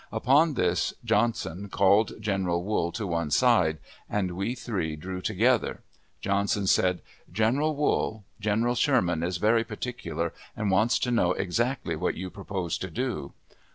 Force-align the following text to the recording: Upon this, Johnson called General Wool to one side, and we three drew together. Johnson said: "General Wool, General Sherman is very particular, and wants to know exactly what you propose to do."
Upon 0.11 0.55
this, 0.55 0.95
Johnson 1.05 1.69
called 1.69 2.19
General 2.19 2.63
Wool 2.63 2.91
to 2.93 3.05
one 3.05 3.29
side, 3.29 3.77
and 4.09 4.31
we 4.31 4.55
three 4.55 4.95
drew 4.95 5.21
together. 5.21 5.81
Johnson 6.21 6.65
said: 6.65 7.03
"General 7.31 7.75
Wool, 7.75 8.25
General 8.39 8.73
Sherman 8.73 9.21
is 9.21 9.37
very 9.37 9.63
particular, 9.63 10.33
and 10.57 10.71
wants 10.71 10.97
to 10.97 11.11
know 11.11 11.33
exactly 11.33 11.95
what 11.95 12.15
you 12.15 12.31
propose 12.31 12.79
to 12.79 12.89
do." 12.89 13.33